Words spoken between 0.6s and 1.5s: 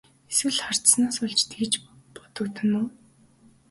хардсанаас болж